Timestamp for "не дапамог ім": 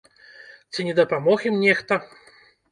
0.87-1.63